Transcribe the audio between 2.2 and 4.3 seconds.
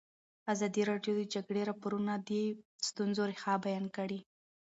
د ستونزو رېښه بیان کړې.